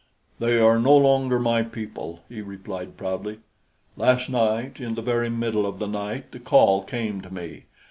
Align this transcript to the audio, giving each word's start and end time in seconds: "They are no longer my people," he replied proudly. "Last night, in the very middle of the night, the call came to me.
"They 0.39 0.57
are 0.59 0.79
no 0.79 0.97
longer 0.97 1.37
my 1.39 1.61
people," 1.61 2.23
he 2.27 2.41
replied 2.41 2.97
proudly. 2.97 3.41
"Last 3.95 4.31
night, 4.31 4.79
in 4.79 4.95
the 4.95 5.03
very 5.03 5.29
middle 5.29 5.67
of 5.67 5.77
the 5.77 5.85
night, 5.85 6.31
the 6.31 6.39
call 6.39 6.81
came 6.81 7.21
to 7.21 7.31
me. 7.31 7.65